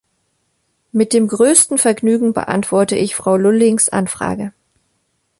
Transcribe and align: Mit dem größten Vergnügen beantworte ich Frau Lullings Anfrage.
Mit 0.91 1.13
dem 1.13 1.27
größten 1.27 1.77
Vergnügen 1.77 2.33
beantworte 2.33 2.95
ich 2.95 3.13
Frau 3.13 3.37
Lullings 3.37 3.87
Anfrage. 3.87 4.51